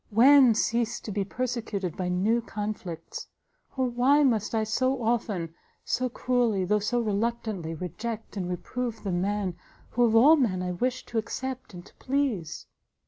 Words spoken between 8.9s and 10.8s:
the man who of all men I